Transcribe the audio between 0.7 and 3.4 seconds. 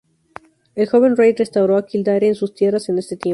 El joven rey restauró a Kildare en sus tierras en este tiempo.